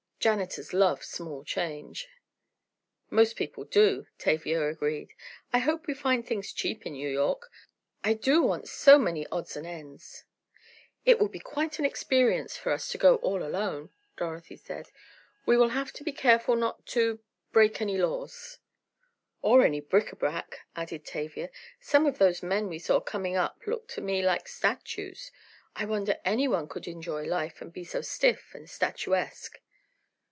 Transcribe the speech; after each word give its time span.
Janitors 0.21 0.71
love 0.71 1.03
small 1.03 1.43
change." 1.43 2.07
"Most 3.09 3.35
people 3.35 3.63
do," 3.63 4.05
Tavia 4.19 4.67
agreed. 4.69 5.15
"I 5.51 5.57
hope 5.57 5.87
we 5.87 5.95
find 5.95 6.23
things 6.23 6.53
cheap 6.53 6.85
in 6.85 6.93
New 6.93 7.09
York. 7.09 7.49
I 8.03 8.13
do 8.13 8.43
want 8.43 8.69
so 8.69 8.99
many 8.99 9.25
odds 9.31 9.57
and 9.57 9.65
ends." 9.65 10.25
"It 11.05 11.19
will 11.19 11.27
be 11.27 11.39
quite 11.39 11.79
an 11.79 11.85
experience 11.85 12.55
for 12.55 12.71
us 12.71 12.87
to 12.89 12.99
go 12.99 13.15
all 13.15 13.41
alone," 13.41 13.89
Dorothy 14.15 14.57
said. 14.57 14.89
"We 15.47 15.57
will 15.57 15.69
have 15.69 15.91
to 15.93 16.03
be 16.03 16.13
careful 16.13 16.55
not 16.55 16.85
to—break 16.85 17.81
any 17.81 17.97
laws." 17.97 18.59
"Or 19.41 19.63
any 19.65 19.79
bric 19.81 20.11
a 20.11 20.15
brac," 20.15 20.59
added 20.75 21.03
Tavia. 21.03 21.49
"Some 21.79 22.05
of 22.05 22.19
those 22.19 22.43
men 22.43 22.69
we 22.69 22.77
saw 22.77 22.99
coming 22.99 23.35
up 23.35 23.59
looked 23.65 23.89
to 23.95 24.01
me 24.01 24.21
like 24.21 24.47
statues. 24.47 25.31
I 25.75 25.85
wonder 25.85 26.19
anyone 26.23 26.67
could 26.69 26.87
enjoy 26.87 27.23
life 27.23 27.59
and 27.59 27.73
be 27.73 27.83
so 27.83 28.01
stiff 28.01 28.53
and 28.53 28.69
statuesque." 28.69 29.59